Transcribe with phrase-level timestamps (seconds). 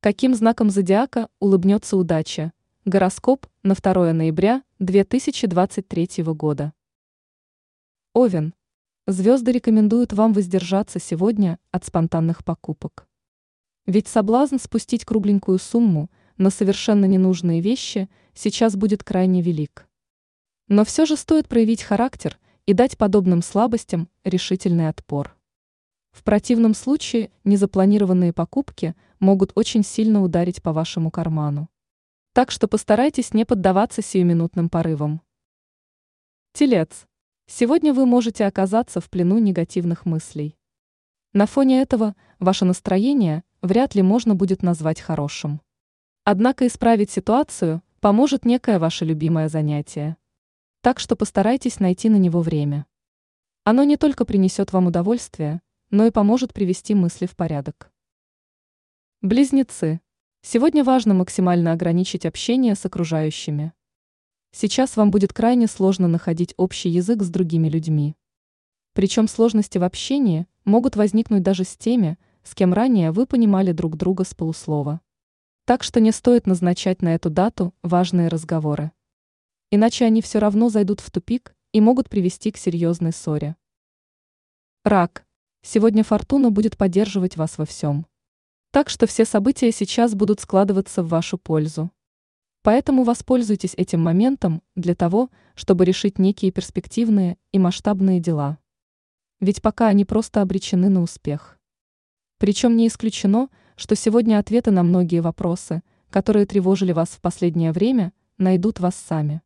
[0.00, 2.52] Каким знаком зодиака улыбнется удача?
[2.84, 6.72] Гороскоп на 2 ноября 2023 года.
[8.14, 8.54] Овен.
[9.08, 13.08] Звезды рекомендуют вам воздержаться сегодня от спонтанных покупок.
[13.86, 19.88] Ведь соблазн спустить кругленькую сумму на совершенно ненужные вещи сейчас будет крайне велик.
[20.68, 25.36] Но все же стоит проявить характер и дать подобным слабостям решительный отпор.
[26.12, 31.68] В противном случае незапланированные покупки могут очень сильно ударить по вашему карману.
[32.32, 35.22] Так что постарайтесь не поддаваться сиюминутным порывам.
[36.52, 37.06] Телец.
[37.46, 40.56] Сегодня вы можете оказаться в плену негативных мыслей.
[41.32, 45.60] На фоне этого ваше настроение вряд ли можно будет назвать хорошим.
[46.24, 50.16] Однако исправить ситуацию поможет некое ваше любимое занятие.
[50.80, 52.86] Так что постарайтесь найти на него время.
[53.64, 57.87] Оно не только принесет вам удовольствие, но и поможет привести мысли в порядок.
[59.20, 60.00] Близнецы.
[60.42, 63.72] Сегодня важно максимально ограничить общение с окружающими.
[64.52, 68.14] Сейчас вам будет крайне сложно находить общий язык с другими людьми.
[68.92, 73.96] Причем сложности в общении могут возникнуть даже с теми, с кем ранее вы понимали друг
[73.96, 75.00] друга с полуслова.
[75.64, 78.92] Так что не стоит назначать на эту дату важные разговоры.
[79.72, 83.56] Иначе они все равно зайдут в тупик и могут привести к серьезной ссоре.
[84.84, 85.26] Рак.
[85.62, 88.06] Сегодня фортуна будет поддерживать вас во всем.
[88.70, 91.90] Так что все события сейчас будут складываться в вашу пользу.
[92.62, 98.58] Поэтому воспользуйтесь этим моментом для того, чтобы решить некие перспективные и масштабные дела.
[99.40, 101.58] Ведь пока они просто обречены на успех.
[102.38, 108.12] Причем не исключено, что сегодня ответы на многие вопросы, которые тревожили вас в последнее время,
[108.36, 109.40] найдут вас сами.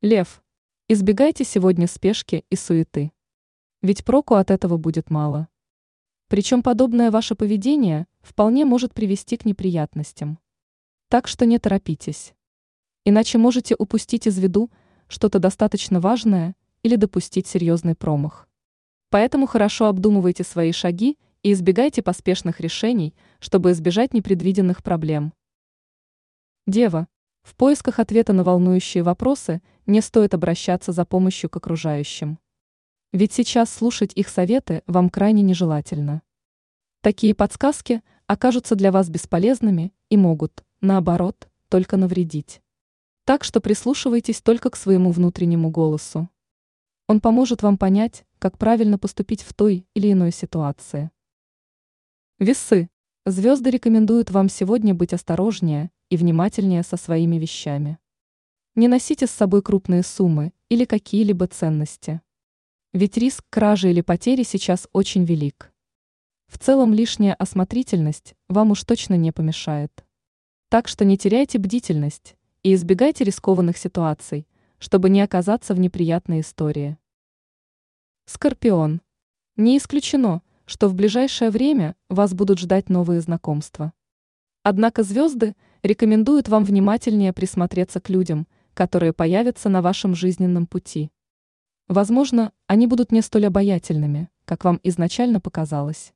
[0.00, 0.42] Лев.
[0.88, 3.12] Избегайте сегодня спешки и суеты.
[3.82, 5.48] Ведь проку от этого будет мало.
[6.34, 10.40] Причем подобное ваше поведение вполне может привести к неприятностям.
[11.08, 12.34] Так что не торопитесь.
[13.04, 14.68] Иначе можете упустить из виду
[15.06, 18.48] что-то достаточно важное или допустить серьезный промах.
[19.10, 25.32] Поэтому хорошо обдумывайте свои шаги и избегайте поспешных решений, чтобы избежать непредвиденных проблем.
[26.66, 27.06] Дева.
[27.42, 32.40] В поисках ответа на волнующие вопросы не стоит обращаться за помощью к окружающим.
[33.12, 36.22] Ведь сейчас слушать их советы вам крайне нежелательно.
[37.04, 42.62] Такие подсказки окажутся для вас бесполезными и могут, наоборот, только навредить.
[43.26, 46.30] Так что прислушивайтесь только к своему внутреннему голосу.
[47.06, 51.10] Он поможет вам понять, как правильно поступить в той или иной ситуации.
[52.38, 52.88] Весы.
[53.26, 57.98] Звезды рекомендуют вам сегодня быть осторожнее и внимательнее со своими вещами.
[58.76, 62.22] Не носите с собой крупные суммы или какие-либо ценности.
[62.94, 65.73] Ведь риск кражи или потери сейчас очень велик.
[66.46, 70.04] В целом лишняя осмотрительность вам уж точно не помешает.
[70.68, 74.46] Так что не теряйте бдительность и избегайте рискованных ситуаций,
[74.78, 76.96] чтобы не оказаться в неприятной истории.
[78.24, 79.02] Скорпион.
[79.56, 83.92] Не исключено, что в ближайшее время вас будут ждать новые знакомства.
[84.62, 91.10] Однако звезды рекомендуют вам внимательнее присмотреться к людям, которые появятся на вашем жизненном пути.
[91.86, 96.13] Возможно, они будут не столь обаятельными, как вам изначально показалось.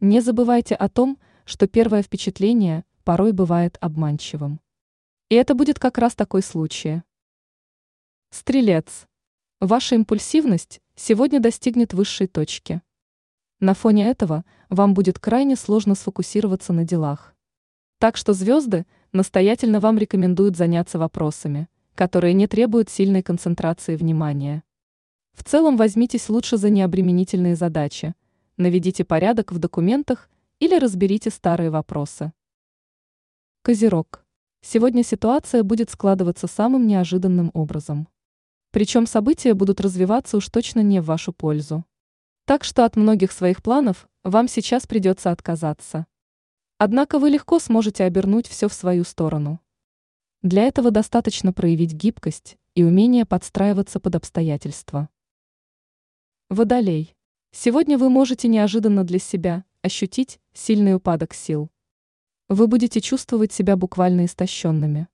[0.00, 4.60] Не забывайте о том, что первое впечатление порой бывает обманчивым.
[5.28, 7.02] И это будет как раз такой случай.
[8.30, 9.08] Стрелец.
[9.60, 12.80] Ваша импульсивность сегодня достигнет высшей точки.
[13.58, 17.34] На фоне этого вам будет крайне сложно сфокусироваться на делах.
[17.98, 21.66] Так что звезды настоятельно вам рекомендуют заняться вопросами,
[21.96, 24.62] которые не требуют сильной концентрации внимания.
[25.32, 28.14] В целом возьмитесь лучше за необременительные задачи,
[28.58, 30.28] наведите порядок в документах
[30.60, 32.32] или разберите старые вопросы.
[33.62, 34.24] Козерог.
[34.60, 38.08] Сегодня ситуация будет складываться самым неожиданным образом.
[38.70, 41.84] Причем события будут развиваться уж точно не в вашу пользу.
[42.44, 46.06] Так что от многих своих планов вам сейчас придется отказаться.
[46.76, 49.60] Однако вы легко сможете обернуть все в свою сторону.
[50.42, 55.08] Для этого достаточно проявить гибкость и умение подстраиваться под обстоятельства.
[56.48, 57.17] Водолей.
[57.50, 61.70] Сегодня вы можете неожиданно для себя ощутить сильный упадок сил.
[62.48, 65.08] Вы будете чувствовать себя буквально истощенными.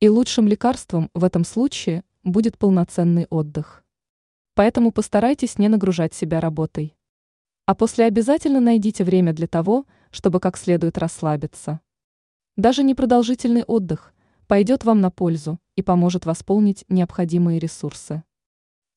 [0.00, 3.84] И лучшим лекарством в этом случае будет полноценный отдых.
[4.54, 6.96] Поэтому постарайтесь не нагружать себя работой.
[7.66, 11.80] А после обязательно найдите время для того, чтобы как следует расслабиться.
[12.56, 14.14] Даже непродолжительный отдых
[14.46, 18.24] пойдет вам на пользу и поможет восполнить необходимые ресурсы.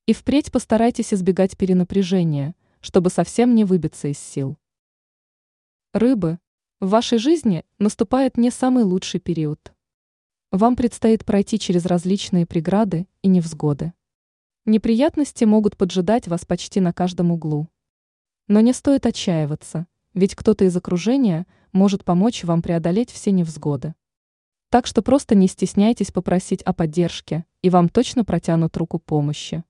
[0.06, 4.58] И впредь постарайтесь избегать перенапряжения, чтобы совсем не выбиться из сил.
[5.94, 6.40] Рыбы.
[6.82, 9.74] В вашей жизни наступает не самый лучший период.
[10.52, 13.94] Вам предстоит пройти через различные преграды и невзгоды.
[14.66, 17.70] Неприятности могут поджидать вас почти на каждом углу.
[18.50, 23.96] Но не стоит отчаиваться, ведь кто-то из окружения может помочь вам преодолеть все невзгоды.
[24.70, 29.64] Так что просто не стесняйтесь попросить о поддержке, и вам точно протянут руку помощи.